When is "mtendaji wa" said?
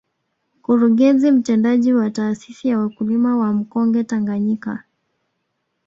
1.31-2.09